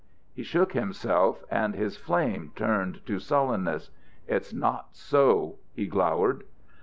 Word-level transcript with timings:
He 0.33 0.41
shook 0.41 0.73
himself, 0.73 1.43
and 1.51 1.75
his 1.75 1.95
flame 1.95 2.53
turned 2.55 3.05
to 3.05 3.19
sullenness. 3.19 3.91
"It's 4.27 4.51
not 4.51 4.95
so," 4.95 5.59
he 5.75 5.85
glowered. 5.85 6.41